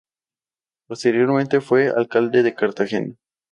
Posteriormente 0.87 1.61
fue 1.61 1.89
alcalde 1.91 2.41
de 2.41 2.55
Cartagena. 2.55 3.15